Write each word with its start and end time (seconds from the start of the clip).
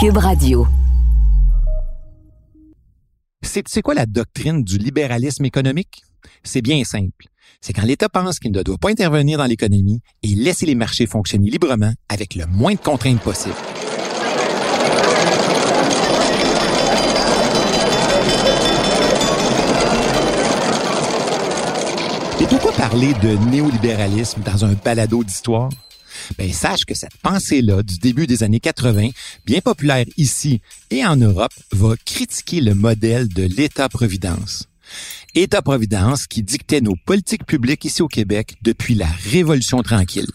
Cube 0.00 0.18
Radio. 0.18 0.64
C'est 3.42 3.82
quoi 3.82 3.94
la 3.94 4.06
doctrine 4.06 4.62
du 4.62 4.78
libéralisme 4.78 5.44
économique? 5.44 6.02
C'est 6.44 6.62
bien 6.62 6.84
simple. 6.84 7.26
C'est 7.60 7.72
quand 7.72 7.82
l'État 7.82 8.08
pense 8.08 8.38
qu'il 8.38 8.52
ne 8.52 8.62
doit 8.62 8.78
pas 8.78 8.90
intervenir 8.90 9.38
dans 9.38 9.46
l'économie 9.46 10.00
et 10.22 10.28
laisser 10.28 10.66
les 10.66 10.76
marchés 10.76 11.06
fonctionner 11.06 11.50
librement 11.50 11.92
avec 12.08 12.36
le 12.36 12.46
moins 12.46 12.74
de 12.74 12.78
contraintes 12.78 13.20
possible. 13.20 13.56
Et 22.40 22.46
pourquoi 22.46 22.70
parler 22.70 23.14
de 23.14 23.50
néolibéralisme 23.50 24.42
dans 24.42 24.64
un 24.64 24.74
balado 24.74 25.24
d'histoire? 25.24 25.70
Ben, 26.38 26.52
sache 26.52 26.84
que 26.84 26.94
cette 26.94 27.16
pensée-là 27.22 27.82
du 27.82 27.98
début 27.98 28.26
des 28.26 28.42
années 28.42 28.60
80, 28.60 29.10
bien 29.46 29.60
populaire 29.60 30.04
ici 30.16 30.60
et 30.90 31.04
en 31.04 31.16
Europe, 31.16 31.52
va 31.72 31.94
critiquer 32.04 32.60
le 32.60 32.74
modèle 32.74 33.28
de 33.28 33.42
l'État-providence. 33.44 34.68
État-providence 35.34 36.26
qui 36.26 36.42
dictait 36.42 36.80
nos 36.80 36.96
politiques 36.96 37.44
publiques 37.44 37.84
ici 37.84 38.02
au 38.02 38.08
Québec 38.08 38.56
depuis 38.62 38.94
la 38.94 39.08
Révolution 39.30 39.82
tranquille. 39.82 40.30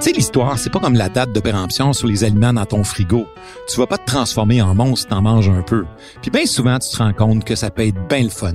Tu 0.00 0.06
sais, 0.06 0.12
l'histoire, 0.12 0.58
c'est 0.58 0.70
pas 0.70 0.80
comme 0.80 0.94
la 0.94 1.10
date 1.10 1.34
de 1.34 1.40
péremption 1.40 1.92
sur 1.92 2.08
les 2.08 2.24
aliments 2.24 2.54
dans 2.54 2.64
ton 2.64 2.84
frigo. 2.84 3.26
Tu 3.68 3.76
vas 3.78 3.86
pas 3.86 3.98
te 3.98 4.06
transformer 4.06 4.62
en 4.62 4.74
monstre 4.74 5.00
si 5.00 5.06
t'en 5.08 5.20
manges 5.20 5.50
un 5.50 5.60
peu. 5.60 5.84
Puis 6.22 6.30
bien 6.30 6.46
souvent, 6.46 6.78
tu 6.78 6.88
te 6.88 6.96
rends 6.96 7.12
compte 7.12 7.44
que 7.44 7.54
ça 7.54 7.70
peut 7.70 7.86
être 7.86 8.08
bien 8.08 8.22
le 8.22 8.30
fun. 8.30 8.54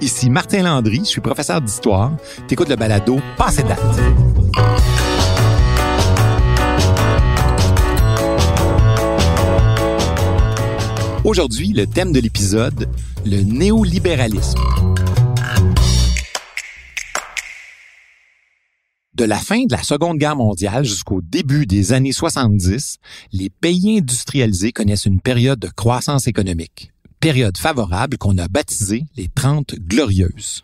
Ici 0.00 0.30
Martin 0.30 0.62
Landry, 0.62 1.00
je 1.00 1.04
suis 1.04 1.20
professeur 1.20 1.60
d'histoire. 1.60 2.12
T'écoutes 2.48 2.68
le 2.68 2.76
balado 2.76 3.20
Passé 3.36 3.62
date. 3.62 3.80
Aujourd'hui, 11.24 11.68
le 11.68 11.86
thème 11.86 12.12
de 12.12 12.18
l'épisode, 12.18 12.88
le 13.24 13.42
néolibéralisme. 13.42 14.58
De 19.14 19.24
la 19.24 19.36
fin 19.36 19.64
de 19.66 19.72
la 19.72 19.82
Seconde 19.82 20.18
Guerre 20.18 20.36
mondiale 20.36 20.84
jusqu'au 20.84 21.20
début 21.20 21.66
des 21.66 21.92
années 21.92 22.12
70, 22.12 22.96
les 23.32 23.50
pays 23.50 23.98
industrialisés 23.98 24.72
connaissent 24.72 25.04
une 25.04 25.20
période 25.20 25.60
de 25.60 25.68
croissance 25.68 26.26
économique. 26.26 26.92
Période 27.22 27.56
favorable 27.56 28.18
qu'on 28.18 28.36
a 28.38 28.48
baptisée 28.48 29.04
les 29.16 29.28
Trente 29.28 29.76
Glorieuses. 29.76 30.60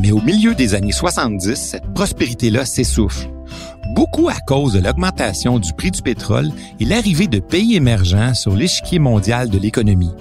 Mais 0.00 0.10
au 0.10 0.22
milieu 0.22 0.54
des 0.54 0.74
années 0.74 0.90
70, 0.90 1.54
cette 1.54 1.92
prospérité-là 1.92 2.64
s'essouffle 2.64 3.28
beaucoup 3.94 4.28
à 4.28 4.38
cause 4.46 4.72
de 4.72 4.80
l'augmentation 4.80 5.58
du 5.58 5.72
prix 5.74 5.90
du 5.90 6.00
pétrole 6.00 6.48
et 6.78 6.84
l'arrivée 6.84 7.26
de 7.26 7.40
pays 7.40 7.76
émergents 7.76 8.32
sur 8.34 8.54
l'échiquier 8.54 8.98
mondial 8.98 9.50
de 9.50 9.58
l'économie. 9.58 10.14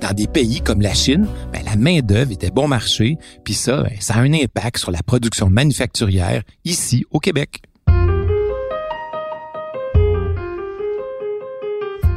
Dans 0.00 0.14
des 0.14 0.28
pays 0.28 0.62
comme 0.62 0.80
la 0.80 0.94
Chine, 0.94 1.26
ben, 1.52 1.62
la 1.64 1.76
main-d'œuvre 1.76 2.32
était 2.32 2.50
bon 2.50 2.68
marché, 2.68 3.18
puis 3.44 3.52
ça, 3.52 3.82
ben, 3.82 3.96
ça 4.00 4.14
a 4.14 4.20
un 4.20 4.32
impact 4.32 4.78
sur 4.78 4.92
la 4.92 5.02
production 5.02 5.50
manufacturière 5.50 6.42
ici 6.64 7.04
au 7.10 7.18
Québec. 7.18 7.65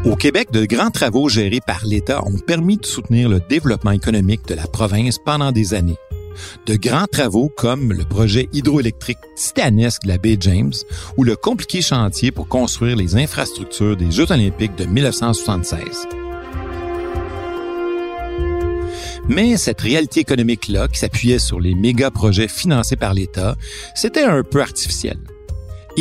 Au 0.05 0.16
Québec, 0.16 0.52
de 0.52 0.66
grands 0.66 0.92
travaux 0.92 1.30
gérés 1.30 1.61
par 1.66 1.86
l'État 1.86 2.23
ont 2.25 2.39
permis 2.39 2.78
de 2.78 2.86
soutenir 2.86 3.30
le 3.30 3.39
développement 3.39 3.92
économique 3.92 4.47
de 4.47 4.55
la 4.55 4.67
province 4.67 5.17
pendant 5.17 5.52
des 5.52 5.73
années 5.73 5.97
de 6.66 6.75
grands 6.75 7.08
travaux 7.08 7.50
comme 7.50 7.94
le 7.94 8.05
projet 8.05 8.50
hydroélectrique 8.53 9.17
titanesque 9.36 10.03
de 10.03 10.09
la 10.09 10.17
baie 10.17 10.38
James 10.39 10.73
ou 11.17 11.23
le 11.23 11.36
compliqué 11.36 11.81
chantier 11.81 12.31
pour 12.31 12.47
construire 12.47 12.95
les 12.95 13.15
infrastructures 13.15 13.98
des 13.98 14.11
Jeux 14.11 14.32
olympiques 14.32 14.76
de 14.76 14.86
1976. 14.86 16.08
Mais 19.27 19.58
cette 19.58 19.82
réalité 19.82 20.21
économique-là, 20.21 20.88
qui 20.88 20.98
s'appuyait 20.98 21.39
sur 21.39 21.59
les 21.59 21.76
méga 21.76 22.09
projets 22.09 22.48
financés 22.48 22.95
par 22.95 23.14
l'État, 23.14 23.55
c'était 23.93 24.23
un 24.23 24.43
peu 24.43 24.61
artificiel. 24.61 25.20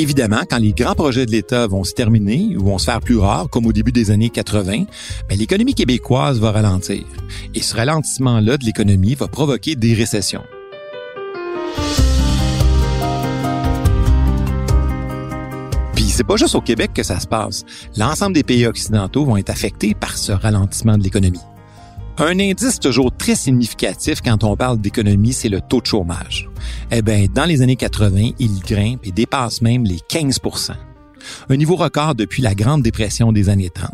Évidemment, 0.00 0.42
quand 0.48 0.58
les 0.58 0.72
grands 0.72 0.94
projets 0.94 1.26
de 1.26 1.32
l'État 1.32 1.66
vont 1.66 1.82
se 1.82 1.92
terminer 1.92 2.56
ou 2.56 2.66
vont 2.66 2.78
se 2.78 2.84
faire 2.84 3.00
plus 3.00 3.18
rares, 3.18 3.50
comme 3.50 3.66
au 3.66 3.72
début 3.72 3.90
des 3.90 4.12
années 4.12 4.30
80, 4.30 4.84
ben, 5.28 5.36
l'économie 5.36 5.74
québécoise 5.74 6.38
va 6.38 6.52
ralentir. 6.52 7.02
Et 7.52 7.60
ce 7.60 7.74
ralentissement-là 7.74 8.58
de 8.58 8.64
l'économie 8.64 9.16
va 9.16 9.26
provoquer 9.26 9.74
des 9.74 9.94
récessions. 9.94 10.44
Puis 15.96 16.04
c'est 16.04 16.22
pas 16.22 16.36
juste 16.36 16.54
au 16.54 16.60
Québec 16.60 16.92
que 16.94 17.02
ça 17.02 17.18
se 17.18 17.26
passe. 17.26 17.64
L'ensemble 17.96 18.34
des 18.34 18.44
pays 18.44 18.68
occidentaux 18.68 19.24
vont 19.24 19.36
être 19.36 19.50
affectés 19.50 19.94
par 19.94 20.16
ce 20.16 20.30
ralentissement 20.30 20.96
de 20.96 21.02
l'économie. 21.02 21.40
Un 22.20 22.40
indice 22.40 22.80
toujours 22.80 23.16
très 23.16 23.36
significatif 23.36 24.20
quand 24.22 24.42
on 24.42 24.56
parle 24.56 24.80
d'économie, 24.80 25.32
c'est 25.32 25.48
le 25.48 25.60
taux 25.60 25.80
de 25.80 25.86
chômage. 25.86 26.48
Eh 26.90 27.00
bien, 27.00 27.26
dans 27.32 27.44
les 27.44 27.62
années 27.62 27.76
80, 27.76 28.30
il 28.40 28.58
grimpe 28.58 29.06
et 29.06 29.12
dépasse 29.12 29.62
même 29.62 29.84
les 29.84 29.98
15% 29.98 30.72
Un 31.48 31.56
niveau 31.56 31.76
record 31.76 32.16
depuis 32.16 32.42
la 32.42 32.56
Grande 32.56 32.82
Dépression 32.82 33.30
des 33.30 33.48
années 33.48 33.70
30. 33.70 33.92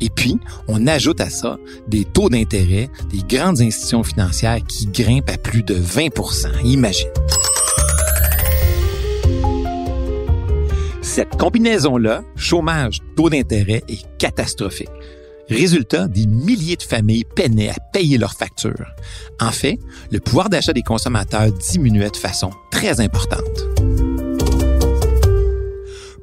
Et 0.00 0.10
puis, 0.10 0.38
on 0.68 0.86
ajoute 0.86 1.20
à 1.20 1.28
ça 1.28 1.56
des 1.88 2.04
taux 2.04 2.28
d'intérêt 2.28 2.88
des 3.10 3.22
grandes 3.36 3.60
institutions 3.60 4.04
financières 4.04 4.62
qui 4.68 4.86
grimpent 4.86 5.30
à 5.30 5.36
plus 5.36 5.64
de 5.64 5.74
20% 5.74 6.46
Imagine. 6.64 7.08
Cette 11.02 11.36
combinaison-là, 11.36 12.22
chômage, 12.36 13.00
taux 13.16 13.28
d'intérêt, 13.28 13.82
est 13.88 14.06
catastrophique. 14.18 14.88
Résultat, 15.48 16.08
des 16.08 16.26
milliers 16.26 16.76
de 16.76 16.82
familles 16.82 17.24
peinaient 17.36 17.68
à 17.68 17.76
payer 17.92 18.16
leurs 18.16 18.34
factures. 18.34 18.86
En 19.40 19.50
fait, 19.50 19.78
le 20.10 20.20
pouvoir 20.20 20.48
d'achat 20.48 20.72
des 20.72 20.82
consommateurs 20.82 21.52
diminuait 21.52 22.10
de 22.10 22.16
façon 22.16 22.50
très 22.70 23.00
importante. 23.00 23.42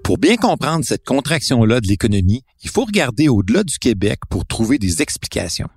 Pour 0.03 0.17
bien 0.17 0.35
comprendre 0.35 0.83
cette 0.83 1.05
contraction-là 1.05 1.79
de 1.79 1.87
l'économie, 1.87 2.43
il 2.63 2.69
faut 2.69 2.83
regarder 2.83 3.29
au-delà 3.29 3.63
du 3.63 3.77
Québec 3.77 4.19
pour 4.29 4.45
trouver 4.45 4.77
des 4.79 5.01
explications. 5.01 5.69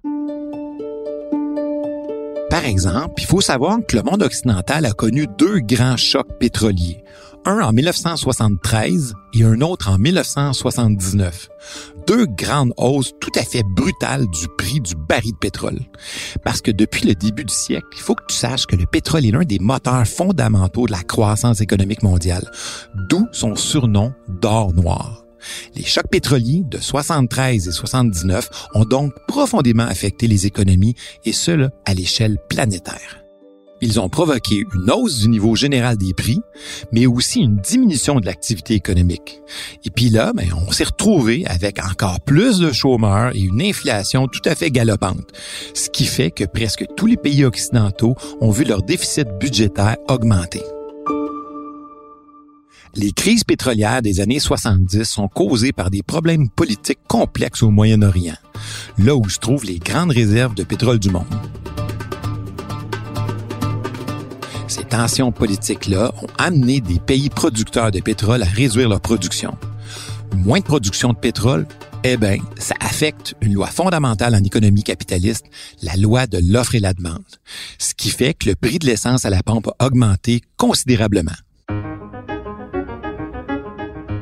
Par 2.51 2.65
exemple, 2.65 3.15
il 3.19 3.27
faut 3.27 3.41
savoir 3.41 3.79
que 3.87 3.97
le 3.97 4.03
monde 4.03 4.23
occidental 4.23 4.87
a 4.87 4.93
connu 4.93 5.27
deux 5.39 5.59
grands 5.59 5.97
chocs 5.97 6.39
pétroliers, 6.39 7.05
un 7.47 7.61
en 7.61 7.73
1973 7.73 9.15
et 9.35 9.45
un 9.45 9.61
autre 9.61 9.91
en 9.91 9.99
1979. 9.99 11.49
Deux 12.07 12.27
grandes 12.27 12.73
hausses 12.77 13.13
tout 13.21 13.33
à 13.37 13.43
fait 13.43 13.63
brutales 13.63 14.27
du 14.29 14.47
prix 14.59 14.81
du 14.81 14.95
baril 14.95 15.33
de 15.33 15.39
pétrole. 15.39 15.81
Parce 16.45 16.61
que 16.61 16.71
depuis 16.71 17.07
le 17.07 17.15
début 17.15 17.45
du 17.45 17.55
siècle, 17.55 17.87
il 17.93 18.01
faut 18.01 18.15
que 18.15 18.25
tu 18.29 18.35
saches 18.35 18.67
que 18.67 18.77
le 18.77 18.87
pétrole 18.87 19.27
est 19.27 19.31
l'un 19.31 19.45
des 19.45 19.59
moteurs 19.59 20.07
fondamentaux 20.07 20.87
de 20.87 20.93
la 20.93 21.03
croissance 21.03 21.61
économique 21.61 22.03
mondiale, 22.03 22.51
d'où 23.09 23.27
son 23.33 23.57
surnom 23.57 24.13
d'or 24.29 24.73
noir. 24.73 25.25
Les 25.75 25.85
chocs 25.85 26.09
pétroliers 26.11 26.63
de 26.65 26.79
73 26.79 27.69
et 27.69 27.73
79 27.73 28.69
ont 28.75 28.85
donc 28.85 29.13
profondément 29.29 29.85
affecté 29.85 30.27
les 30.27 30.47
économies 30.47 30.95
et 31.25 31.33
ce, 31.33 31.69
à 31.85 31.95
l'échelle 31.95 32.39
planétaire. 32.49 33.24
Ils 33.81 34.01
ont 34.01 34.09
provoqué 34.09 34.65
une 34.75 34.91
hausse 34.91 35.19
du 35.19 35.29
niveau 35.29 35.57
général 35.57 35.97
des 35.97 36.15
prix, 36.15 36.41
mais 36.93 37.07
aussi 37.07 37.41
une 37.41 37.57
diminution 37.57 38.21
de 38.21 38.27
l'activité 38.27 38.75
économique. 38.75 39.41
Et 39.85 39.91
puis 39.91 40.11
là, 40.11 40.33
ben, 40.35 40.49
on 40.67 40.73
s'est 40.73 40.85
retrouvé 40.85 41.45
avec 41.47 41.85
encore 41.85 42.21
plus 42.21 42.59
de 42.59 42.73
chômeurs 42.73 43.35
et 43.35 43.41
une 43.41 43.61
inflation 43.61 44.29
tout 44.29 44.41
à 44.45 44.55
fait 44.55 44.71
galopante, 44.71 45.33
ce 45.75 45.91
qui 45.91 46.07
fait 46.07 46.31
que 46.31 46.45
presque 46.45 46.85
tous 46.97 47.07
les 47.07 47.17
pays 47.17 47.45
occidentaux 47.45 48.15
ont 48.41 48.51
vu 48.51 48.65
leur 48.65 48.83
déficit 48.83 49.29
budgétaire 49.41 49.97
augmenter. 50.09 50.63
Les 52.97 53.11
crises 53.11 53.43
pétrolières 53.43 54.03
des 54.03 54.21
années 54.21 54.39
70 54.39 55.03
sont 55.03 55.27
causées 55.27 55.73
par 55.73 55.91
des 55.91 56.05
problèmes 56.05 56.49
politiques 56.49 57.01
complexes 57.09 57.65
au 57.65 57.71
Moyen-Orient, 57.71 58.37
là 58.99 59.17
où 59.17 59.29
se 59.29 59.41
trouvent 59.41 59.65
les 59.65 59.81
grandes 59.81 60.13
réserves 60.13 60.55
de 60.55 60.63
pétrole 60.63 61.01
du 61.01 61.11
monde. 61.11 61.25
Ces 64.75 64.83
tensions 64.83 65.31
politiques-là 65.31 66.13
ont 66.21 66.27
amené 66.37 66.81
des 66.81 66.99
pays 66.99 67.31
producteurs 67.31 67.93
de 67.93 68.01
pétrole 68.01 68.43
à 68.43 68.47
réduire 68.47 68.89
leur 68.89 69.01
production. 69.01 69.57
Moins 70.35 70.59
de 70.59 70.65
production 70.65 71.13
de 71.13 71.17
pétrole, 71.17 71.65
eh 72.03 72.17
bien, 72.17 72.39
ça 72.59 72.75
affecte 72.81 73.37
une 73.41 73.55
loi 73.55 73.69
fondamentale 73.69 74.35
en 74.35 74.43
économie 74.43 74.83
capitaliste, 74.83 75.47
la 75.81 75.95
loi 75.95 76.27
de 76.27 76.41
l'offre 76.43 76.75
et 76.75 76.81
la 76.81 76.93
demande, 76.93 77.23
ce 77.79 77.95
qui 77.95 78.11
fait 78.11 78.35
que 78.35 78.49
le 78.49 78.57
prix 78.57 78.81
de 78.81 78.87
l'essence 78.87 79.25
à 79.25 79.31
la 79.31 79.45
pompe 79.45 79.71
a 79.79 79.87
augmenté 79.87 80.41
considérablement. 80.57 81.31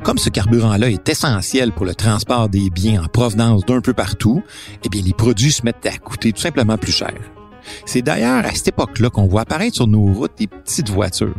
Comme 0.05 0.19
ce 0.19 0.29
carburant-là 0.29 0.91
est 0.91 1.09
essentiel 1.09 1.73
pour 1.73 1.87
le 1.87 1.95
transport 1.95 2.51
des 2.51 2.69
biens 2.69 3.05
en 3.05 3.07
provenance 3.07 3.65
d'un 3.65 3.81
peu 3.81 3.95
partout, 3.95 4.43
eh 4.85 4.91
bien, 4.91 5.01
les 5.01 5.15
produits 5.15 5.53
se 5.53 5.63
mettent 5.65 5.87
à 5.87 5.97
coûter 5.97 6.31
tout 6.33 6.43
simplement 6.43 6.77
plus 6.77 6.93
cher. 6.93 7.15
C'est 7.87 8.03
d'ailleurs 8.03 8.45
à 8.45 8.55
cette 8.55 8.69
époque-là 8.69 9.11
qu'on 9.11 9.27
voit 9.27 9.43
apparaître 9.43 9.77
sur 9.77 9.87
nos 9.87 10.13
routes 10.13 10.39
des 10.39 10.47
petites 10.47 10.91
voitures. 10.91 11.35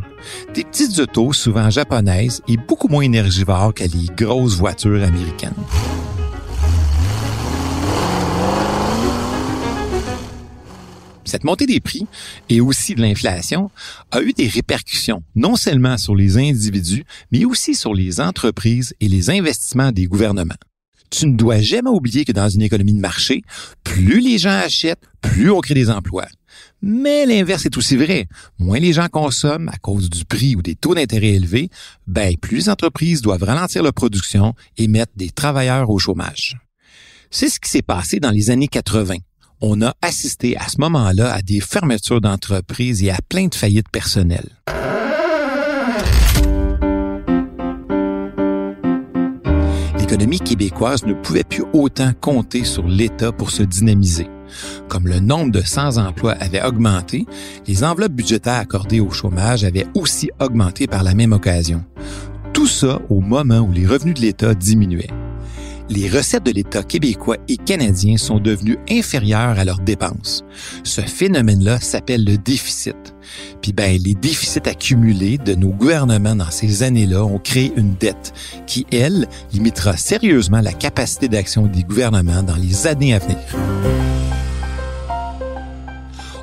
Des 0.54 0.64
petites 0.64 1.00
autos 1.00 1.34
souvent 1.34 1.70
japonaises 1.70 2.42
et 2.48 2.58
beaucoup 2.58 2.88
moins 2.88 3.04
énergivores 3.04 3.74
que 3.74 3.84
les 3.84 4.08
grosses 4.16 4.58
voitures 4.58 5.04
américaines. 5.04 5.54
Cette 11.26 11.46
montée 11.46 11.66
des 11.66 11.80
prix 11.80 12.06
et 12.50 12.62
aussi 12.62 12.94
de 12.94 13.02
l'inflation 13.02 13.72
a 14.12 14.22
eu 14.22 14.34
des 14.34 14.48
répercussions 14.48 15.24
non 15.36 15.56
seulement 15.56 15.98
sur 15.98 16.16
les 16.16 16.38
individus, 16.38 17.06
mais 17.32 17.44
aussi 17.46 17.74
sur 17.74 17.94
les 17.94 18.22
entreprises 18.22 18.94
et 19.00 19.08
les 19.08 19.32
investissements 19.32 19.92
des 19.92 20.06
gouvernements. 20.06 20.54
Tu 21.10 21.28
ne 21.28 21.36
dois 21.36 21.62
jamais 21.62 21.90
oublier 21.90 22.26
que 22.26 22.32
dans 22.32 22.50
une 22.50 22.62
économie 22.62 22.94
de 22.94 23.00
marché, 23.00 23.44
plus 23.84 24.20
les 24.20 24.38
gens 24.38 24.50
achètent, 24.50 25.04
plus 25.22 25.52
on 25.52 25.60
crée 25.60 25.74
des 25.74 25.90
emplois. 25.90 26.28
Mais 26.82 27.26
l'inverse 27.26 27.66
est 27.66 27.78
aussi 27.78 27.96
vrai. 27.96 28.28
Moins 28.60 28.80
les 28.80 28.94
gens 28.94 29.08
consomment 29.08 29.70
à 29.70 29.78
cause 29.78 30.10
du 30.10 30.26
prix 30.26 30.56
ou 30.56 30.62
des 30.62 30.76
taux 30.76 30.96
d'intérêt 30.96 31.30
élevés, 31.30 31.70
ben 32.08 32.36
plus 32.36 32.58
les 32.58 32.70
entreprises 32.70 33.22
doivent 33.22 33.44
ralentir 33.44 33.84
leur 33.84 33.94
production 33.94 34.54
et 34.78 34.88
mettre 34.88 35.14
des 35.16 35.30
travailleurs 35.30 35.90
au 35.90 36.00
chômage. 36.00 36.58
C'est 37.32 37.50
ce 37.50 37.60
qui 37.60 37.70
s'est 37.70 37.82
passé 37.82 38.20
dans 38.20 38.32
les 38.32 38.50
années 38.52 38.68
80 38.68 39.16
on 39.66 39.82
a 39.82 39.94
assisté 40.02 40.58
à 40.58 40.68
ce 40.68 40.76
moment-là 40.80 41.34
à 41.34 41.42
des 41.42 41.62
fermetures 41.62 42.20
d'entreprises 42.20 43.02
et 43.02 43.12
à 43.12 43.18
plein 43.30 43.48
de 43.48 43.56
faillites 43.56 43.88
personnelles. 43.90 44.50
L'économie 50.14 50.42
québécoise 50.42 51.08
ne 51.08 51.14
pouvait 51.14 51.44
plus 51.44 51.64
autant 51.74 52.12
compter 52.22 52.66
sur 52.66 52.86
l'État 52.86 53.32
pour 53.32 53.50
se 53.50 53.64
dynamiser. 53.64 54.28
Comme 54.88 55.08
le 55.08 55.20
nombre 55.20 55.52
de 55.52 55.62
sans-emploi 55.62 56.34
avait 56.34 56.62
augmenté, 56.62 57.26
les 57.66 57.84
enveloppes 57.84 58.12
budgétaires 58.12 58.60
accordées 58.60 59.00
au 59.00 59.10
chômage 59.10 59.64
avaient 59.64 59.88
aussi 59.96 60.30
augmenté 60.40 60.86
par 60.86 61.02
la 61.02 61.16
même 61.16 61.34
occasion. 61.34 61.84
Tout 62.54 62.68
ça 62.68 63.02
au 63.10 63.22
moment 63.22 63.62
où 63.62 63.72
les 63.72 63.88
revenus 63.88 64.14
de 64.14 64.22
l'État 64.22 64.54
diminuaient 64.54 65.10
les 65.90 66.10
recettes 66.10 66.46
de 66.46 66.52
l'État 66.52 66.84
québécois 66.84 67.38
et 67.48 67.58
canadien 67.58 68.18
sont 68.18 68.40
devenues 68.40 68.78
inférieures 68.90 69.58
à 69.60 69.66
leurs 69.66 69.80
dépenses. 69.80 70.44
Ce 70.84 71.02
phénomène-là 71.02 71.80
s'appelle 71.80 72.24
le 72.24 72.38
déficit. 72.38 73.14
Puis 73.62 73.74
ben, 73.74 74.00
les 74.04 74.16
déficits 74.16 74.68
accumulés 74.68 75.38
de 75.38 75.56
nos 75.56 75.70
gouvernements 75.70 76.36
dans 76.36 76.52
ces 76.52 76.84
années-là 76.84 77.24
ont 77.24 77.40
créé 77.40 77.72
une 77.76 77.96
dette 77.96 78.34
qui, 78.68 78.86
elle, 78.92 79.28
limitera 79.54 79.98
sérieusement 79.98 80.62
la 80.62 80.74
capacité 80.74 81.28
d'action 81.28 81.68
des 81.68 81.84
gouvernements 81.84 82.44
dans 82.44 82.56
les 82.56 82.88
années 82.88 83.14
à 83.14 83.20
venir. 83.20 83.38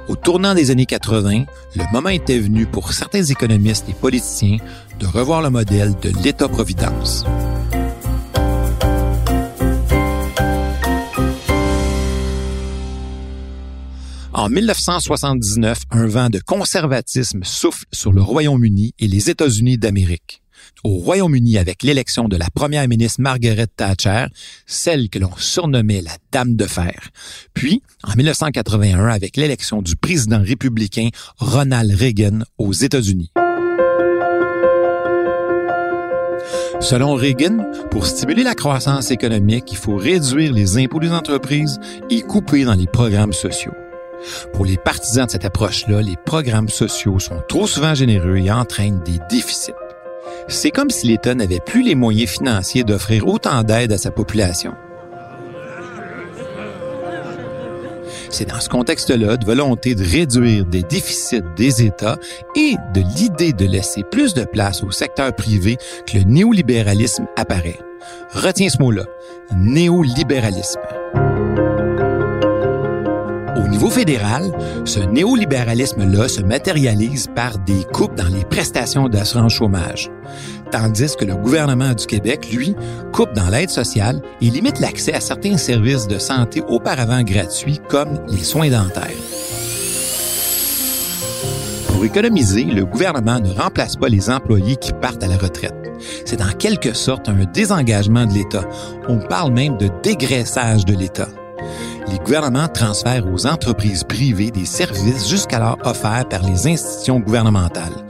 Au 0.09 0.17
tournant 0.17 0.55
des 0.55 0.73
années 0.73 0.87
80, 0.87 1.45
le 1.77 1.93
moment 1.93 2.09
était 2.09 2.41
venu 2.41 2.67
pour 2.67 2.93
certains 2.93 3.23
économistes 3.23 3.89
et 3.89 3.93
politiciens 3.93 4.57
de 4.99 5.07
revoir 5.07 5.41
le 5.41 5.51
modèle 5.51 5.95
de 6.03 6.11
l'État-providence. 6.23 7.25
En 14.41 14.49
1979, 14.49 15.81
un 15.91 16.07
vent 16.07 16.31
de 16.31 16.39
conservatisme 16.39 17.41
souffle 17.45 17.85
sur 17.93 18.11
le 18.11 18.23
Royaume-Uni 18.23 18.95
et 18.99 19.07
les 19.07 19.29
États-Unis 19.29 19.77
d'Amérique. 19.77 20.41
Au 20.83 20.97
Royaume-Uni, 20.97 21.59
avec 21.59 21.83
l'élection 21.83 22.27
de 22.27 22.39
la 22.39 22.47
première 22.55 22.89
ministre 22.89 23.21
Margaret 23.21 23.67
Thatcher, 23.67 24.29
celle 24.65 25.11
que 25.11 25.19
l'on 25.19 25.37
surnommait 25.37 26.01
la 26.01 26.17
Dame 26.33 26.57
de 26.57 26.65
Fer. 26.65 27.11
Puis, 27.53 27.83
en 28.03 28.17
1981, 28.17 29.09
avec 29.09 29.37
l'élection 29.37 29.83
du 29.83 29.95
président 29.95 30.43
républicain 30.43 31.11
Ronald 31.37 31.93
Reagan 31.93 32.39
aux 32.57 32.73
États-Unis. 32.73 33.31
Selon 36.81 37.13
Reagan, 37.13 37.71
pour 37.91 38.07
stimuler 38.07 38.45
la 38.45 38.55
croissance 38.55 39.11
économique, 39.11 39.71
il 39.71 39.77
faut 39.77 39.97
réduire 39.97 40.55
les 40.55 40.79
impôts 40.79 40.99
des 40.99 41.13
entreprises 41.13 41.79
et 42.09 42.23
couper 42.23 42.65
dans 42.65 42.73
les 42.73 42.87
programmes 42.87 43.35
sociaux. 43.35 43.75
Pour 44.53 44.65
les 44.65 44.77
partisans 44.77 45.27
de 45.27 45.31
cette 45.31 45.45
approche-là, 45.45 46.03
les 46.03 46.17
programmes 46.25 46.69
sociaux 46.69 47.19
sont 47.19 47.41
trop 47.49 47.67
souvent 47.67 47.95
généreux 47.95 48.37
et 48.37 48.51
entraînent 48.51 49.01
des 49.01 49.19
déficits. 49.31 49.73
C'est 50.49 50.71
comme 50.71 50.91
si 50.91 51.07
l'État 51.07 51.35
n'avait 51.35 51.61
plus 51.61 51.83
les 51.83 51.95
moyens 51.95 52.31
financiers 52.31 52.85
d'offrir 52.85 53.27
autant 53.27 53.63
d'aide 53.63 53.93
à 53.93 53.99
sa 53.99 54.11
population. 54.11 54.75
C'est 58.31 58.49
dans 58.49 58.61
ce 58.61 58.69
contexte-là 58.69 59.37
de 59.37 59.45
volonté 59.45 59.95
de 59.97 60.05
réduire 60.05 60.65
des 60.65 60.83
déficits 60.83 61.43
des 61.57 61.85
États 61.85 62.17
et 62.55 62.77
de 62.95 63.01
l'idée 63.17 63.53
de 63.53 63.67
laisser 63.67 64.05
plus 64.05 64.35
de 64.35 64.45
place 64.45 64.85
au 64.85 64.91
secteur 64.93 65.35
privé 65.35 65.77
que 66.07 66.19
le 66.19 66.25
néolibéralisme 66.25 67.27
apparaît. 67.37 67.81
Retiens 68.33 68.69
ce 68.69 68.79
mot-là, 68.81 69.05
néolibéralisme. 69.57 70.81
Au 73.81 73.85
niveau 73.85 73.95
fédéral, 73.95 74.53
ce 74.85 75.01
néolibéralisme-là 75.01 76.29
se 76.29 76.43
matérialise 76.43 77.29
par 77.35 77.57
des 77.61 77.83
coupes 77.95 78.15
dans 78.15 78.29
les 78.29 78.45
prestations 78.45 79.09
d'assurance 79.09 79.55
chômage, 79.55 80.11
tandis 80.71 81.17
que 81.17 81.25
le 81.25 81.35
gouvernement 81.35 81.95
du 81.95 82.05
Québec, 82.05 82.53
lui, 82.53 82.77
coupe 83.15 83.33
dans 83.33 83.49
l'aide 83.49 83.71
sociale 83.71 84.21
et 84.43 84.51
limite 84.51 84.81
l'accès 84.81 85.15
à 85.15 85.21
certains 85.21 85.57
services 85.57 86.07
de 86.07 86.19
santé 86.19 86.63
auparavant 86.69 87.23
gratuits 87.23 87.81
comme 87.89 88.21
les 88.29 88.45
soins 88.45 88.69
dentaires. 88.69 89.17
Pour 91.87 92.05
économiser, 92.05 92.65
le 92.65 92.85
gouvernement 92.85 93.41
ne 93.41 93.51
remplace 93.51 93.97
pas 93.97 94.09
les 94.09 94.29
employés 94.29 94.77
qui 94.77 94.93
partent 94.93 95.25
à 95.25 95.27
la 95.27 95.39
retraite. 95.39 95.91
C'est 96.27 96.43
en 96.43 96.53
quelque 96.53 96.93
sorte 96.93 97.31
un 97.31 97.47
désengagement 97.47 98.27
de 98.27 98.35
l'État. 98.35 98.69
On 99.09 99.21
parle 99.21 99.55
même 99.55 99.79
de 99.79 99.89
dégraissage 100.03 100.85
de 100.85 100.93
l'État 100.93 101.29
les 102.09 102.19
gouvernements 102.19 102.69
transfèrent 102.69 103.27
aux 103.33 103.47
entreprises 103.47 104.05
privées 104.05 104.51
des 104.51 104.65
services 104.65 105.29
jusqu'alors 105.29 105.79
offerts 105.85 106.29
par 106.29 106.43
les 106.43 106.67
institutions 106.67 107.21
gouvernementales. 107.21 108.05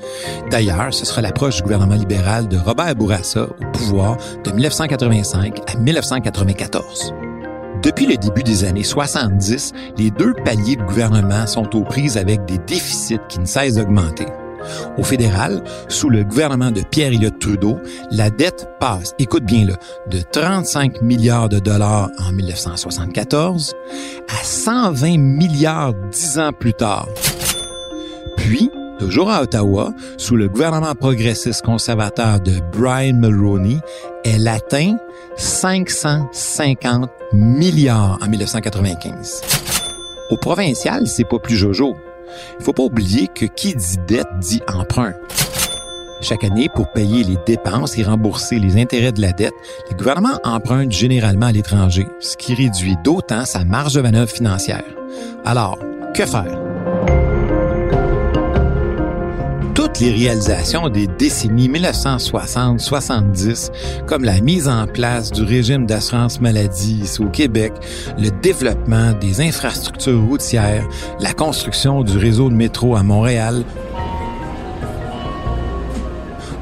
D'ailleurs, 0.51 0.93
ce 0.93 1.05
sera 1.05 1.21
l'approche 1.21 1.57
du 1.57 1.63
gouvernement 1.63 1.95
libéral 1.95 2.49
de 2.49 2.57
Robert 2.57 2.95
Bourassa 2.95 3.45
au 3.45 3.71
pouvoir 3.73 4.17
de 4.45 4.51
1985 4.51 5.61
à 5.67 5.79
1994. 5.79 7.15
Depuis 7.83 8.07
le 8.07 8.17
début 8.17 8.43
des 8.43 8.65
années 8.65 8.85
70, 8.85 9.73
les 9.97 10.11
deux 10.11 10.35
paliers 10.45 10.77
de 10.77 10.83
gouvernement 10.83 11.47
sont 11.47 11.75
aux 11.75 11.85
prises 11.85 12.19
avec 12.19 12.45
des 12.45 12.59
déficits 12.59 13.21
qui 13.29 13.41
ne 13.41 13.47
cessent 13.47 13.77
d'augmenter. 13.77 14.27
Au 14.99 15.03
fédéral, 15.03 15.63
sous 15.89 16.11
le 16.11 16.25
gouvernement 16.25 16.71
de 16.71 16.83
Pierre 16.83 17.13
Elliott 17.13 17.39
Trudeau, 17.39 17.79
la 18.11 18.31
dette 18.31 18.69
passe, 18.79 19.15
écoute 19.19 19.45
bien 19.45 19.67
là, 19.67 19.75
de 20.11 20.21
35 20.33 21.03
milliards 21.03 21.49
de 21.49 21.59
dollars 21.59 22.11
en 22.19 22.33
1974 22.33 23.75
à 24.29 24.45
120 24.45 25.19
milliards 25.19 25.95
dix 26.11 26.39
ans 26.39 26.53
plus 26.53 26.75
tard. 26.75 27.09
Puis, 28.37 28.71
toujours 28.99 29.31
à 29.31 29.43
Ottawa, 29.43 29.93
sous 30.17 30.37
le 30.37 30.49
gouvernement 30.49 30.95
progressiste 30.95 31.63
conservateur 31.63 32.41
de 32.41 32.53
Brian 32.73 33.15
Mulroney, 33.15 33.79
elle 34.25 34.49
atteint 34.49 34.97
550 35.37 37.11
milliards 37.33 38.19
en 38.23 38.29
1995. 38.29 39.43
Au 40.31 40.37
provincial, 40.37 41.07
c'est 41.07 41.25
pas 41.25 41.39
plus 41.39 41.57
jojo. 41.57 41.97
Il 42.59 42.65
faut 42.65 42.73
pas 42.73 42.83
oublier 42.83 43.29
que 43.29 43.47
qui 43.47 43.75
dit 43.75 43.97
dette 44.07 44.29
dit 44.41 44.61
emprunt. 44.69 45.15
Chaque 46.23 46.45
année, 46.45 46.69
pour 46.75 46.93
payer 46.93 47.25
les 47.25 47.39
dépenses 47.47 47.97
et 47.97 48.03
rembourser 48.03 48.59
les 48.59 48.81
intérêts 48.81 49.13
de 49.13 49.23
la 49.23 49.33
dette, 49.33 49.55
les 49.91 49.97
gouvernements 49.97 50.39
empruntent 50.45 50.93
généralement 50.93 51.47
à 51.47 51.53
l'étranger, 51.53 52.07
ce 52.21 52.37
qui 52.37 52.55
réduit 52.55 52.97
d'autant 53.03 53.47
sa 53.47 53.65
marge 53.65 53.95
de 53.95 54.03
manœuvre 54.03 54.31
financière. 54.31 54.85
Alors, 55.45 55.79
que 56.15 56.27
faire? 56.27 56.70
Les 60.01 60.11
réalisations 60.11 60.89
des 60.89 61.07
décennies 61.07 61.69
1960-70, 61.69 63.71
comme 64.07 64.25
la 64.25 64.41
mise 64.41 64.69
en 64.69 64.87
place 64.87 65.31
du 65.31 65.43
régime 65.43 65.87
d'assurance 65.87 66.41
maladie 66.41 67.01
ici 67.03 67.23
au 67.23 67.29
Québec, 67.29 67.73
le 68.19 68.31
développement 68.43 69.13
des 69.13 69.41
infrastructures 69.41 70.23
routières, 70.23 70.87
la 71.19 71.33
construction 71.33 72.03
du 72.03 72.19
réseau 72.19 72.49
de 72.49 72.55
métro 72.55 72.97
à 72.97 73.03
Montréal, 73.03 73.65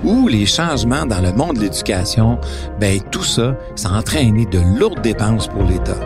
ou 0.04 0.28
les 0.28 0.46
changements 0.46 1.06
dans 1.06 1.20
le 1.20 1.32
monde 1.32 1.56
de 1.56 1.62
l'éducation, 1.62 2.38
ben 2.80 3.00
tout 3.10 3.24
ça, 3.24 3.56
ça 3.74 3.88
a 3.90 3.98
entraîné 3.98 4.46
de 4.46 4.60
lourdes 4.78 5.02
dépenses 5.02 5.48
pour 5.48 5.64
l'État. 5.64 5.98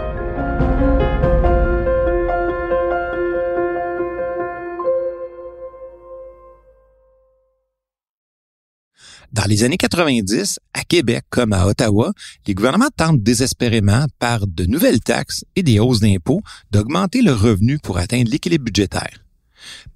Dans 9.33 9.45
les 9.47 9.65
années 9.65 9.79
90, 9.79 10.59
à 10.75 10.85
Québec 10.85 11.25
comme 11.31 11.55
à 11.55 11.67
Ottawa, 11.67 12.13
les 12.47 12.53
gouvernements 12.53 12.91
tentent 12.95 13.23
désespérément, 13.23 14.05
par 14.19 14.47
de 14.47 14.67
nouvelles 14.67 15.01
taxes 15.01 15.45
et 15.57 15.63
des 15.63 15.81
hausses 15.81 16.01
d'impôts, 16.01 16.43
d'augmenter 16.71 17.23
le 17.23 17.33
revenu 17.33 17.79
pour 17.79 17.97
atteindre 17.97 18.31
l'équilibre 18.31 18.67
budgétaire. 18.67 19.25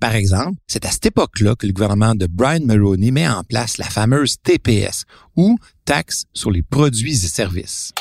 Par 0.00 0.14
exemple, 0.14 0.58
c'est 0.66 0.86
à 0.86 0.90
cette 0.90 1.06
époque-là 1.06 1.54
que 1.54 1.66
le 1.66 1.74
gouvernement 1.74 2.14
de 2.14 2.26
Brian 2.26 2.64
Mulroney 2.64 3.10
met 3.10 3.28
en 3.28 3.44
place 3.44 3.76
la 3.76 3.84
fameuse 3.84 4.36
TPS, 4.42 5.04
ou 5.36 5.58
taxe 5.84 6.24
sur 6.32 6.50
les 6.50 6.62
produits 6.62 7.12
et 7.12 7.28
services. 7.28 7.92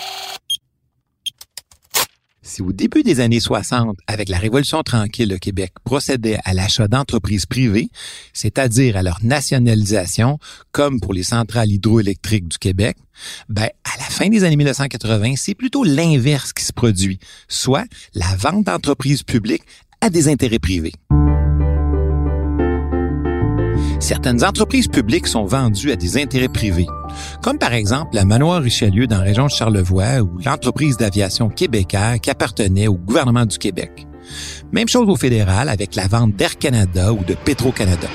Si 2.47 2.61
au 2.61 2.71
début 2.71 3.01
des 3.01 3.21
années 3.21 3.39
60, 3.39 3.97
avec 4.05 4.29
la 4.29 4.37
Révolution 4.37 4.83
tranquille, 4.83 5.27
le 5.27 5.39
Québec 5.39 5.73
procédait 5.83 6.37
à 6.45 6.53
l'achat 6.53 6.87
d'entreprises 6.87 7.47
privées, 7.47 7.89
c'est-à-dire 8.33 8.97
à 8.97 9.01
leur 9.01 9.17
nationalisation, 9.23 10.37
comme 10.71 10.99
pour 10.99 11.11
les 11.11 11.23
centrales 11.23 11.71
hydroélectriques 11.71 12.47
du 12.47 12.59
Québec, 12.59 12.97
ben, 13.49 13.69
à 13.83 13.97
la 13.97 14.05
fin 14.05 14.29
des 14.29 14.43
années 14.43 14.57
1980, 14.57 15.33
c'est 15.37 15.55
plutôt 15.55 15.83
l'inverse 15.83 16.53
qui 16.53 16.63
se 16.63 16.71
produit, 16.71 17.17
soit 17.47 17.85
la 18.13 18.35
vente 18.35 18.65
d'entreprises 18.65 19.23
publiques 19.23 19.63
à 20.01 20.11
des 20.11 20.27
intérêts 20.27 20.59
privés. 20.59 20.93
Certaines 23.99 24.43
entreprises 24.43 24.87
publiques 24.87 25.27
sont 25.27 25.45
vendues 25.45 25.91
à 25.91 25.95
des 25.95 26.21
intérêts 26.21 26.47
privés, 26.49 26.87
comme 27.41 27.57
par 27.57 27.73
exemple 27.73 28.15
la 28.15 28.25
Manoir 28.25 28.61
Richelieu 28.61 29.07
dans 29.07 29.17
la 29.17 29.23
région 29.23 29.45
de 29.45 29.51
Charlevoix 29.51 30.21
ou 30.21 30.37
l'entreprise 30.45 30.97
d'aviation 30.97 31.49
québécoise 31.49 32.19
qui 32.21 32.29
appartenait 32.29 32.87
au 32.87 32.95
gouvernement 32.95 33.45
du 33.45 33.57
Québec. 33.57 34.07
Même 34.71 34.87
chose 34.87 35.09
au 35.09 35.15
fédéral 35.15 35.69
avec 35.69 35.95
la 35.95 36.07
vente 36.07 36.35
d'Air 36.35 36.57
Canada 36.57 37.13
ou 37.13 37.23
de 37.23 37.35
Petro-Canada. 37.35 38.07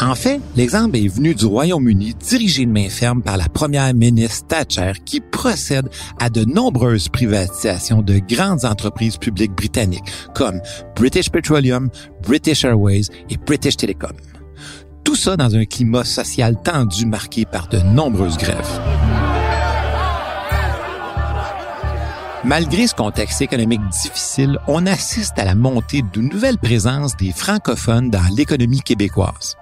En 0.00 0.14
fait, 0.14 0.40
l'exemple 0.56 0.96
est 0.96 1.08
venu 1.08 1.34
du 1.34 1.46
Royaume-Uni 1.46 2.14
dirigé 2.14 2.66
de 2.66 2.70
main 2.70 2.88
ferme 2.88 3.22
par 3.22 3.36
la 3.36 3.48
première 3.48 3.94
ministre 3.94 4.46
Thatcher 4.48 4.92
qui 5.04 5.20
procède 5.20 5.88
à 6.18 6.30
de 6.30 6.44
nombreuses 6.44 7.08
privatisations 7.08 8.02
de 8.02 8.18
grandes 8.18 8.64
entreprises 8.64 9.16
publiques 9.16 9.52
britanniques 9.52 10.04
comme 10.34 10.60
British 10.96 11.30
Petroleum, 11.30 11.90
British 12.22 12.64
Airways 12.64 13.04
et 13.30 13.36
British 13.36 13.76
Telecom. 13.76 14.16
Tout 15.04 15.16
ça 15.16 15.36
dans 15.36 15.54
un 15.54 15.64
climat 15.64 16.04
social 16.04 16.60
tendu 16.62 17.06
marqué 17.06 17.44
par 17.44 17.68
de 17.68 17.78
nombreuses 17.78 18.36
grèves. 18.36 18.80
Malgré 22.44 22.86
ce 22.86 22.94
contexte 22.94 23.40
économique 23.40 23.80
difficile, 23.88 24.58
on 24.68 24.84
assiste 24.86 25.38
à 25.38 25.46
la 25.46 25.54
montée 25.54 26.02
d'une 26.02 26.28
nouvelle 26.28 26.58
présence 26.58 27.16
des 27.16 27.32
francophones 27.32 28.10
dans 28.10 28.34
l'économie 28.36 28.82
québécoise. 28.82 29.56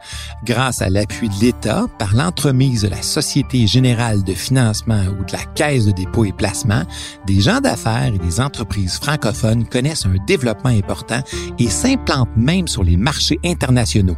Grâce 0.44 0.82
à 0.82 0.90
l'appui 0.90 1.28
de 1.28 1.34
l'État 1.40 1.86
par 2.00 2.12
l'entremise 2.12 2.82
de 2.82 2.88
la 2.88 3.00
Société 3.00 3.68
générale 3.68 4.24
de 4.24 4.34
financement 4.34 5.04
ou 5.16 5.24
de 5.24 5.32
la 5.32 5.44
Caisse 5.54 5.86
de 5.86 5.92
dépôt 5.92 6.24
et 6.24 6.32
placement, 6.32 6.82
des 7.24 7.40
gens 7.40 7.60
d'affaires 7.60 8.14
et 8.14 8.18
des 8.18 8.40
entreprises 8.40 8.98
francophones 8.98 9.64
connaissent 9.64 10.06
un 10.06 10.16
développement 10.26 10.70
important 10.70 11.22
et 11.60 11.68
s'implantent 11.68 12.36
même 12.36 12.66
sur 12.66 12.82
les 12.82 12.96
marchés 12.96 13.38
internationaux 13.44 14.16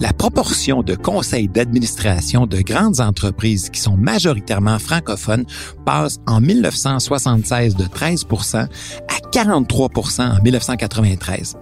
la 0.00 0.12
proportion 0.14 0.82
de 0.82 0.94
conseils 0.94 1.48
d'administration 1.48 2.46
de 2.46 2.60
grandes 2.62 3.00
entreprises 3.00 3.68
qui 3.70 3.80
sont 3.80 3.96
majoritairement 3.96 4.78
francophones 4.78 5.44
passe 5.84 6.18
en 6.26 6.40
1976 6.40 7.76
de 7.76 7.84
13% 7.84 8.56
à 8.56 8.68
43% 9.30 10.38
en 10.38 10.42
1993. 10.42 11.56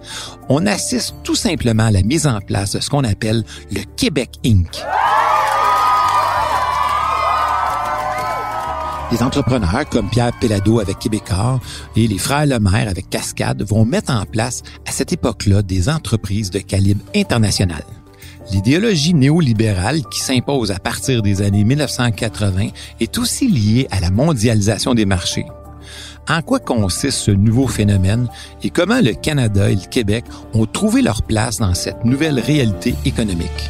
On 0.47 0.65
assiste 0.65 1.15
tout 1.23 1.35
simplement 1.35 1.85
à 1.85 1.91
la 1.91 2.01
mise 2.01 2.25
en 2.25 2.39
place 2.39 2.71
de 2.71 2.79
ce 2.79 2.89
qu'on 2.89 3.03
appelle 3.03 3.43
le 3.71 3.81
Québec 3.97 4.31
Inc. 4.45 4.83
Les 9.11 9.23
entrepreneurs 9.23 9.89
comme 9.89 10.07
Pierre 10.07 10.31
Pellado 10.39 10.79
avec 10.79 10.99
Québécois 10.99 11.59
et 11.95 12.07
les 12.07 12.19
frères 12.19 12.45
Lemaire 12.45 12.87
avec 12.87 13.09
Cascade 13.09 13.63
vont 13.63 13.83
mettre 13.83 14.13
en 14.13 14.25
place 14.25 14.61
à 14.87 14.91
cette 14.91 15.11
époque-là 15.11 15.63
des 15.63 15.89
entreprises 15.89 16.51
de 16.51 16.59
calibre 16.59 17.03
international. 17.15 17.83
L'idéologie 18.51 19.13
néolibérale 19.13 20.01
qui 20.11 20.19
s'impose 20.19 20.71
à 20.71 20.79
partir 20.79 21.21
des 21.21 21.41
années 21.41 21.63
1980 21.63 22.69
est 22.99 23.17
aussi 23.17 23.47
liée 23.47 23.87
à 23.91 23.99
la 23.99 24.11
mondialisation 24.11 24.93
des 24.93 25.05
marchés. 25.05 25.45
En 26.27 26.41
quoi 26.41 26.59
consiste 26.59 27.17
ce 27.17 27.31
nouveau 27.31 27.67
phénomène 27.67 28.27
et 28.61 28.69
comment 28.69 29.01
le 29.01 29.13
Canada 29.13 29.69
et 29.69 29.75
le 29.75 29.89
Québec 29.89 30.25
ont 30.53 30.65
trouvé 30.65 31.01
leur 31.01 31.23
place 31.23 31.57
dans 31.57 31.73
cette 31.73 32.05
nouvelle 32.05 32.39
réalité 32.39 32.93
économique? 33.05 33.69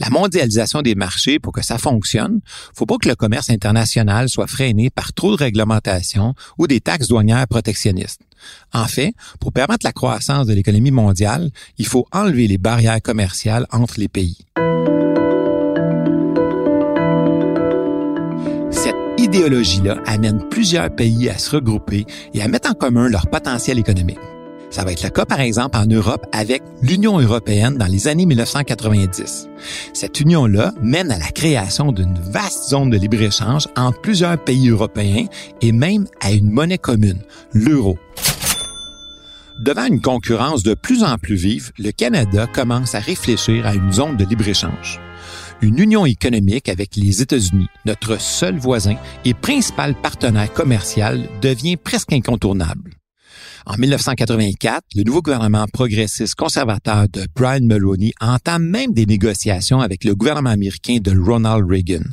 La 0.00 0.10
mondialisation 0.10 0.82
des 0.82 0.94
marchés, 0.94 1.40
pour 1.40 1.52
que 1.52 1.64
ça 1.64 1.76
fonctionne, 1.76 2.40
faut 2.72 2.86
pas 2.86 2.96
que 3.02 3.08
le 3.08 3.16
commerce 3.16 3.50
international 3.50 4.28
soit 4.28 4.46
freiné 4.46 4.90
par 4.90 5.12
trop 5.12 5.32
de 5.32 5.42
réglementations 5.42 6.34
ou 6.56 6.68
des 6.68 6.80
taxes 6.80 7.08
douanières 7.08 7.48
protectionnistes. 7.48 8.27
En 8.72 8.86
fait, 8.86 9.14
pour 9.40 9.52
permettre 9.52 9.84
la 9.84 9.92
croissance 9.92 10.46
de 10.46 10.54
l'économie 10.54 10.90
mondiale, 10.90 11.50
il 11.78 11.86
faut 11.86 12.06
enlever 12.12 12.46
les 12.46 12.58
barrières 12.58 13.02
commerciales 13.02 13.66
entre 13.72 13.98
les 13.98 14.08
pays. 14.08 14.38
Cette 18.70 18.94
idéologie-là 19.18 19.98
amène 20.06 20.48
plusieurs 20.48 20.94
pays 20.94 21.28
à 21.28 21.38
se 21.38 21.50
regrouper 21.56 22.04
et 22.34 22.42
à 22.42 22.48
mettre 22.48 22.70
en 22.70 22.74
commun 22.74 23.08
leur 23.08 23.28
potentiel 23.28 23.78
économique. 23.78 24.18
Ça 24.70 24.84
va 24.84 24.92
être 24.92 25.02
le 25.02 25.08
cas, 25.08 25.24
par 25.24 25.40
exemple, 25.40 25.78
en 25.78 25.86
Europe 25.86 26.26
avec 26.32 26.62
l'Union 26.82 27.18
européenne 27.18 27.78
dans 27.78 27.86
les 27.86 28.06
années 28.06 28.26
1990. 28.26 29.48
Cette 29.94 30.20
union-là 30.20 30.72
mène 30.82 31.10
à 31.10 31.18
la 31.18 31.30
création 31.30 31.90
d'une 31.90 32.18
vaste 32.30 32.68
zone 32.68 32.90
de 32.90 32.98
libre-échange 32.98 33.66
entre 33.76 34.00
plusieurs 34.00 34.38
pays 34.38 34.68
européens 34.68 35.24
et 35.62 35.72
même 35.72 36.06
à 36.20 36.32
une 36.32 36.50
monnaie 36.50 36.78
commune, 36.78 37.22
l'euro. 37.54 37.98
Devant 39.58 39.86
une 39.86 40.00
concurrence 40.00 40.62
de 40.62 40.74
plus 40.74 41.02
en 41.02 41.18
plus 41.18 41.34
vive, 41.34 41.72
le 41.78 41.90
Canada 41.90 42.46
commence 42.46 42.94
à 42.94 43.00
réfléchir 43.00 43.66
à 43.66 43.74
une 43.74 43.92
zone 43.92 44.16
de 44.16 44.24
libre-échange. 44.24 45.00
Une 45.60 45.80
union 45.80 46.06
économique 46.06 46.68
avec 46.68 46.94
les 46.94 47.22
États-Unis, 47.22 47.66
notre 47.84 48.20
seul 48.20 48.56
voisin 48.56 48.94
et 49.24 49.34
principal 49.34 49.96
partenaire 50.00 50.52
commercial, 50.52 51.28
devient 51.42 51.76
presque 51.76 52.12
incontournable. 52.12 52.92
En 53.66 53.76
1984, 53.76 54.84
le 54.94 55.02
nouveau 55.02 55.22
gouvernement 55.22 55.66
progressiste 55.72 56.36
conservateur 56.36 57.08
de 57.08 57.26
Brian 57.34 57.62
Mulroney 57.62 58.12
entame 58.20 58.64
même 58.64 58.92
des 58.92 59.06
négociations 59.06 59.80
avec 59.80 60.04
le 60.04 60.14
gouvernement 60.14 60.50
américain 60.50 60.98
de 61.02 61.18
Ronald 61.18 61.68
Reagan 61.68 62.04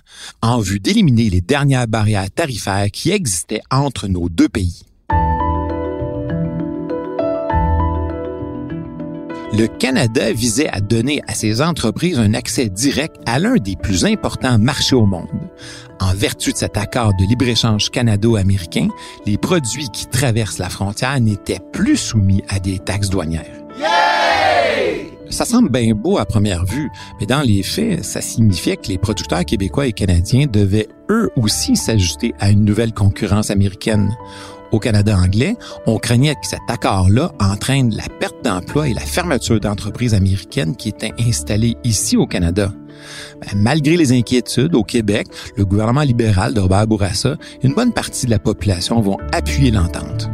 en 0.41 0.59
vue 0.59 0.79
d'éliminer 0.79 1.29
les 1.29 1.41
dernières 1.41 1.87
barrières 1.87 2.31
tarifaires 2.31 2.87
qui 2.91 3.11
existaient 3.11 3.61
entre 3.69 4.07
nos 4.07 4.29
deux 4.29 4.49
pays. 4.49 4.81
Le 9.55 9.67
Canada 9.67 10.33
visait 10.33 10.67
à 10.69 10.81
donner 10.81 11.21
à 11.27 11.33
ses 11.33 11.61
entreprises 11.61 12.19
un 12.19 12.33
accès 12.33 12.67
direct 12.67 13.15
à 13.25 13.39
l'un 13.39 13.55
des 13.55 13.75
plus 13.75 14.05
importants 14.05 14.59
marchés 14.59 14.95
au 14.95 15.05
monde. 15.05 15.29
En 16.01 16.13
vertu 16.13 16.51
de 16.51 16.57
cet 16.57 16.75
accord 16.77 17.13
de 17.17 17.25
libre-échange 17.25 17.89
canado-américain, 17.89 18.89
les 19.25 19.37
produits 19.37 19.87
qui 19.93 20.07
traversent 20.07 20.57
la 20.57 20.69
frontière 20.69 21.19
n'étaient 21.21 21.61
plus 21.71 21.95
soumis 21.95 22.43
à 22.49 22.59
des 22.59 22.79
taxes 22.79 23.09
douanières. 23.09 23.63
Ça 25.29 25.45
semble 25.45 25.69
bien 25.69 25.95
beau 25.95 26.17
à 26.17 26.25
première 26.25 26.65
vue, 26.65 26.89
mais 27.19 27.25
dans 27.25 27.41
les 27.41 27.63
faits, 27.63 28.03
ça 28.03 28.21
signifiait 28.21 28.77
que 28.77 28.89
les 28.89 28.97
producteurs 28.97 29.43
québécois 29.45 29.87
et 29.87 29.93
canadiens 29.93 30.47
devaient 30.47 30.87
eux 31.09 31.29
aussi 31.35 31.75
s'ajuster 31.75 32.33
à 32.39 32.51
une 32.51 32.63
nouvelle 32.63 32.93
concurrence 32.93 33.49
américaine. 33.49 34.15
Au 34.71 34.79
Canada 34.79 35.17
anglais, 35.17 35.55
on 35.85 35.97
craignait 35.97 36.35
que 36.35 36.47
cet 36.47 36.61
accord-là 36.67 37.31
entraîne 37.39 37.95
la 37.95 38.03
perte 38.19 38.43
d'emplois 38.43 38.89
et 38.89 38.93
la 38.93 39.01
fermeture 39.01 39.59
d'entreprises 39.59 40.13
américaines 40.13 40.75
qui 40.75 40.89
étaient 40.89 41.13
installées 41.19 41.77
ici 41.83 42.17
au 42.17 42.25
Canada. 42.25 42.71
Ben, 43.41 43.57
malgré 43.57 43.97
les 43.97 44.11
inquiétudes, 44.11 44.75
au 44.75 44.83
Québec, 44.83 45.27
le 45.55 45.65
gouvernement 45.65 46.01
libéral 46.01 46.53
de 46.53 46.59
Robert 46.59 46.87
Bourassa 46.87 47.35
une 47.63 47.73
bonne 47.73 47.93
partie 47.93 48.25
de 48.25 48.31
la 48.31 48.39
population 48.39 49.01
vont 49.01 49.17
appuyer 49.31 49.71
l'entente. 49.71 50.29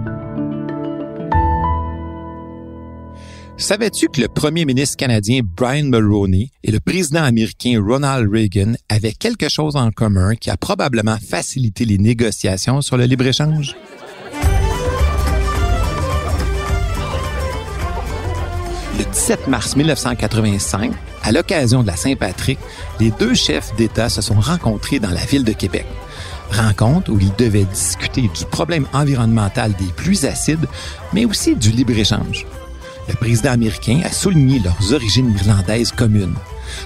Savais-tu 3.57 4.07
que 4.07 4.19
le 4.19 4.27
premier 4.27 4.65
ministre 4.65 4.97
canadien 4.97 5.41
Brian 5.43 5.83
Mulroney 5.83 6.49
et 6.63 6.71
le 6.71 6.79
président 6.79 7.21
américain 7.21 7.79
Ronald 7.79 8.27
Reagan 8.31 8.73
avaient 8.89 9.11
quelque 9.11 9.49
chose 9.49 9.75
en 9.75 9.91
commun 9.91 10.33
qui 10.35 10.49
a 10.49 10.57
probablement 10.57 11.17
facilité 11.17 11.85
les 11.85 11.99
négociations 11.99 12.81
sur 12.81 12.97
le 12.97 13.05
libre-échange? 13.05 13.75
Le 18.97 19.05
17 19.05 19.47
mars 19.47 19.75
1985, 19.75 20.91
à 21.23 21.31
l'occasion 21.31 21.81
de 21.81 21.87
la 21.87 21.95
Saint-Patrick, 21.95 22.59
les 22.99 23.11
deux 23.11 23.33
chefs 23.33 23.73
d'État 23.75 24.09
se 24.09 24.21
sont 24.21 24.39
rencontrés 24.39 24.99
dans 24.99 25.11
la 25.11 25.23
ville 25.25 25.43
de 25.43 25.53
Québec. 25.53 25.85
Rencontre 26.51 27.11
où 27.11 27.19
ils 27.19 27.33
devaient 27.37 27.63
discuter 27.63 28.23
du 28.23 28.45
problème 28.49 28.85
environnemental 28.91 29.73
des 29.73 29.91
pluies 29.95 30.25
acides, 30.25 30.67
mais 31.13 31.25
aussi 31.25 31.55
du 31.55 31.71
libre-échange. 31.71 32.45
Le 33.07 33.15
président 33.15 33.51
américain 33.51 34.01
a 34.03 34.11
souligné 34.11 34.59
leurs 34.59 34.93
origines 34.93 35.33
irlandaises 35.37 35.91
communes. 35.91 36.35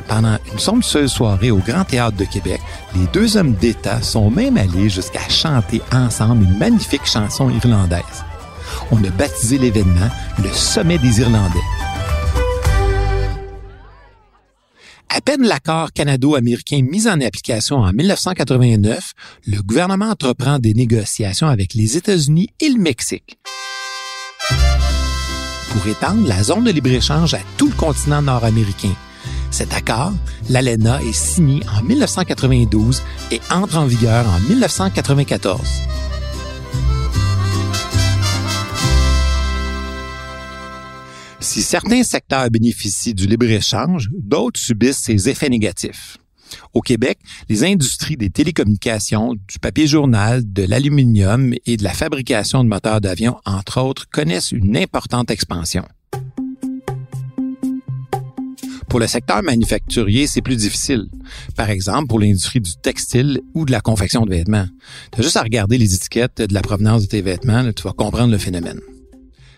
Pendant 0.07 0.37
une 0.51 0.59
somptueuse 0.59 1.11
soirée 1.11 1.51
au 1.51 1.57
Grand 1.57 1.83
Théâtre 1.83 2.17
de 2.17 2.25
Québec, 2.25 2.61
les 2.95 3.07
deux 3.13 3.37
hommes 3.37 3.53
d'État 3.53 4.01
sont 4.01 4.29
même 4.29 4.57
allés 4.57 4.89
jusqu'à 4.89 5.27
chanter 5.29 5.81
ensemble 5.91 6.43
une 6.43 6.57
magnifique 6.57 7.05
chanson 7.05 7.49
irlandaise. 7.49 8.23
On 8.91 9.03
a 9.03 9.09
baptisé 9.09 9.57
l'événement 9.57 10.09
le 10.41 10.49
Sommet 10.51 10.97
des 10.97 11.21
Irlandais. 11.21 11.59
À 15.09 15.21
peine 15.21 15.43
l'accord 15.43 15.93
canado-américain 15.93 16.81
mis 16.81 17.07
en 17.07 17.21
application 17.21 17.77
en 17.77 17.93
1989, 17.93 19.13
le 19.47 19.61
gouvernement 19.61 20.09
entreprend 20.09 20.59
des 20.59 20.73
négociations 20.73 21.47
avec 21.47 21.73
les 21.73 21.97
États-Unis 21.97 22.49
et 22.59 22.69
le 22.69 22.79
Mexique 22.79 23.37
pour 25.75 25.87
étendre 25.87 26.25
la 26.25 26.41
zone 26.41 26.63
de 26.63 26.71
libre-échange 26.71 27.33
à 27.33 27.39
tout 27.57 27.67
le 27.67 27.75
continent 27.75 28.21
nord-américain. 28.21 28.93
Cet 29.51 29.73
accord, 29.73 30.13
l'ALENA, 30.49 31.01
est 31.01 31.13
signé 31.13 31.61
en 31.77 31.83
1992 31.83 33.01
et 33.31 33.41
entre 33.51 33.77
en 33.77 33.85
vigueur 33.85 34.25
en 34.27 34.39
1994. 34.49 35.59
Si 41.45 41.61
certains 41.61 42.03
secteurs 42.03 42.49
bénéficient 42.49 43.13
du 43.13 43.27
libre-échange, 43.27 44.09
d'autres 44.11 44.59
subissent 44.59 44.97
ses 44.97 45.29
effets 45.29 45.47
négatifs. 45.47 46.17
Au 46.73 46.81
Québec, 46.81 47.19
les 47.47 47.63
industries 47.63 48.17
des 48.17 48.31
télécommunications, 48.31 49.35
du 49.35 49.59
papier 49.61 49.85
journal, 49.85 50.41
de 50.51 50.63
l'aluminium 50.63 51.53
et 51.67 51.77
de 51.77 51.83
la 51.83 51.93
fabrication 51.93 52.63
de 52.63 52.69
moteurs 52.69 52.99
d'avion, 52.99 53.37
entre 53.45 53.79
autres, 53.79 54.09
connaissent 54.09 54.51
une 54.51 54.75
importante 54.75 55.29
expansion. 55.29 55.85
Pour 58.89 58.99
le 58.99 59.07
secteur 59.07 59.43
manufacturier, 59.43 60.25
c'est 60.25 60.41
plus 60.41 60.57
difficile. 60.57 61.05
Par 61.55 61.69
exemple, 61.69 62.07
pour 62.07 62.19
l'industrie 62.19 62.59
du 62.59 62.75
textile 62.81 63.39
ou 63.53 63.65
de 63.65 63.71
la 63.71 63.81
confection 63.81 64.25
de 64.25 64.31
vêtements. 64.31 64.67
Tu 65.11 65.19
as 65.19 65.23
juste 65.23 65.37
à 65.37 65.43
regarder 65.43 65.77
les 65.77 65.93
étiquettes 65.93 66.41
de 66.41 66.53
la 66.53 66.61
provenance 66.61 67.03
de 67.03 67.07
tes 67.07 67.21
vêtements, 67.21 67.71
tu 67.71 67.83
vas 67.83 67.93
comprendre 67.93 68.31
le 68.31 68.39
phénomène. 68.39 68.79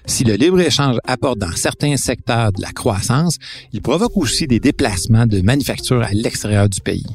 Si 0.07 0.23
le 0.23 0.35
libre-échange 0.35 0.97
apporte 1.05 1.37
dans 1.37 1.51
certains 1.55 1.97
secteurs 1.97 2.53
de 2.53 2.61
la 2.61 2.71
croissance, 2.71 3.37
il 3.73 3.81
provoque 3.81 4.15
aussi 4.15 4.47
des 4.47 4.59
déplacements 4.59 5.27
de 5.27 5.41
manufactures 5.41 6.01
à 6.01 6.11
l'extérieur 6.13 6.69
du 6.69 6.79
pays. 6.79 7.05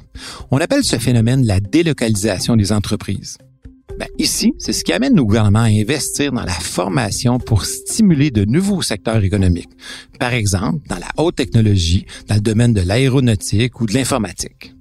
On 0.51 0.59
appelle 0.59 0.85
ce 0.85 0.97
phénomène 0.97 1.45
la 1.47 1.59
délocalisation 1.59 2.55
des 2.55 2.71
entreprises. 2.71 3.39
Ben, 3.99 4.09
ici, 4.19 4.53
c'est 4.59 4.73
ce 4.75 4.85
qui 4.85 4.93
amène 4.93 5.15
nos 5.15 5.25
gouvernements 5.25 5.61
à 5.61 5.69
investir 5.69 6.33
dans 6.33 6.45
la 6.45 6.53
formation 6.53 7.39
pour 7.39 7.65
stimuler 7.65 8.31
de 8.31 8.45
nouveaux 8.45 8.83
secteurs 8.83 9.25
économiques. 9.25 9.71
Par 10.21 10.35
exemple, 10.35 10.87
dans 10.89 10.99
la 10.99 11.09
haute 11.17 11.37
technologie, 11.37 12.07
dans 12.29 12.37
le 12.37 12.41
domaine 12.41 12.75
de 12.75 12.83
l'aéronautique 12.83 13.81
ou 13.81 13.87
de 13.87 13.95
l'informatique. 13.95 14.75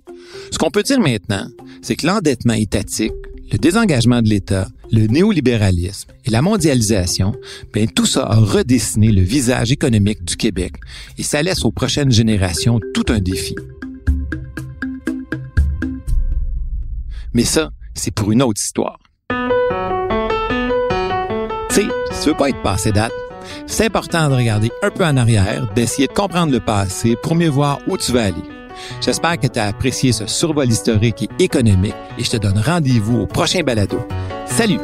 Ce 0.51 0.57
qu'on 0.57 0.69
peut 0.69 0.83
dire 0.83 0.99
maintenant, 0.99 1.47
c'est 1.81 1.95
que 1.95 2.05
l'endettement 2.05 2.53
étatique 2.53 3.13
le 3.51 3.57
désengagement 3.57 4.21
de 4.21 4.29
l'État, 4.29 4.67
le 4.91 5.07
néolibéralisme 5.07 6.11
et 6.25 6.29
la 6.29 6.41
mondialisation, 6.41 7.33
bien, 7.73 7.85
tout 7.87 8.05
ça 8.05 8.25
a 8.25 8.35
redessiné 8.35 9.11
le 9.11 9.21
visage 9.21 9.71
économique 9.71 10.23
du 10.23 10.35
Québec 10.35 10.73
et 11.17 11.23
ça 11.23 11.41
laisse 11.41 11.63
aux 11.63 11.71
prochaines 11.71 12.11
générations 12.11 12.79
tout 12.93 13.05
un 13.09 13.19
défi. 13.19 13.55
Mais 17.33 17.45
ça, 17.45 17.71
c'est 17.93 18.11
pour 18.11 18.31
une 18.31 18.41
autre 18.41 18.59
histoire. 18.61 18.99
Tu 21.69 21.75
sais, 21.75 21.87
si 22.11 22.23
tu 22.23 22.29
veux 22.29 22.35
pas 22.35 22.49
être 22.49 22.61
passé 22.61 22.91
date, 22.91 23.13
c'est 23.65 23.85
important 23.85 24.29
de 24.29 24.35
regarder 24.35 24.69
un 24.83 24.91
peu 24.91 25.05
en 25.05 25.15
arrière, 25.15 25.71
d'essayer 25.73 26.07
de 26.07 26.13
comprendre 26.13 26.51
le 26.51 26.59
passé 26.59 27.15
pour 27.23 27.35
mieux 27.35 27.49
voir 27.49 27.79
où 27.87 27.97
tu 27.97 28.11
vas 28.11 28.25
aller. 28.25 28.43
J'espère 28.99 29.39
que 29.39 29.47
tu 29.47 29.59
as 29.59 29.67
apprécié 29.67 30.11
ce 30.11 30.27
survol 30.27 30.69
historique 30.69 31.23
et 31.23 31.43
économique 31.43 31.95
et 32.17 32.23
je 32.23 32.31
te 32.31 32.37
donne 32.37 32.59
rendez-vous 32.59 33.19
au 33.21 33.27
prochain 33.27 33.61
balado. 33.61 33.99
Salut! 34.51 34.79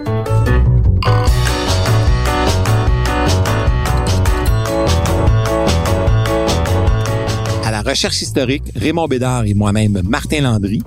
À 7.66 7.72
la 7.72 7.82
recherche 7.82 8.22
historique, 8.22 8.64
Raymond 8.76 9.08
Bédard 9.08 9.44
et 9.46 9.54
moi-même 9.54 10.02
Martin 10.08 10.42
Landry, 10.42 10.82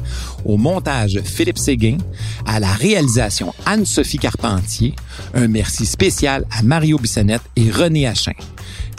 au 0.46 0.56
montage 0.56 1.20
Philippe 1.24 1.58
Séguin, 1.58 1.98
à 2.46 2.58
la 2.58 2.72
réalisation 2.72 3.54
Anne-Sophie 3.66 4.18
Carpentier, 4.18 4.94
un 5.34 5.46
merci 5.46 5.84
spécial 5.84 6.46
à 6.50 6.62
Mario 6.62 6.98
Bissonnette 6.98 7.42
et 7.56 7.70
René 7.70 8.06
Achin 8.06 8.32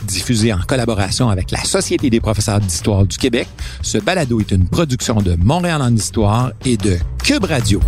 diffusé 0.05 0.51
en 0.51 0.59
collaboration 0.59 1.29
avec 1.29 1.51
la 1.51 1.63
Société 1.63 2.09
des 2.09 2.19
professeurs 2.19 2.59
d'histoire 2.59 3.05
du 3.05 3.17
Québec. 3.17 3.47
Ce 3.81 3.97
balado 3.97 4.39
est 4.39 4.51
une 4.51 4.67
production 4.67 5.21
de 5.21 5.35
Montréal 5.35 5.81
en 5.81 5.93
histoire 5.93 6.51
et 6.65 6.75
de 6.77 6.97
Cube 7.23 7.45
Radio. 7.45 7.79